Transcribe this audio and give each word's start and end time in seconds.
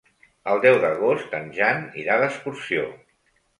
El 0.53 0.61
deu 0.63 0.77
d'agost 0.85 1.37
en 1.41 1.53
Jan 1.59 1.85
irà 2.05 2.19
d'excursió. 2.25 2.91